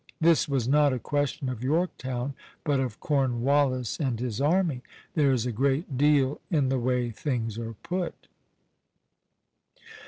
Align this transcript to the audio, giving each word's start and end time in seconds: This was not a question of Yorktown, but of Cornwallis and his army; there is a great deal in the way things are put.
This 0.19 0.49
was 0.49 0.67
not 0.67 0.93
a 0.93 0.97
question 0.97 1.47
of 1.47 1.63
Yorktown, 1.63 2.33
but 2.63 2.79
of 2.79 2.99
Cornwallis 2.99 3.99
and 3.99 4.19
his 4.19 4.41
army; 4.41 4.81
there 5.13 5.31
is 5.31 5.45
a 5.45 5.51
great 5.51 5.95
deal 5.95 6.41
in 6.49 6.69
the 6.69 6.79
way 6.79 7.11
things 7.11 7.59
are 7.59 7.75
put. 7.83 8.25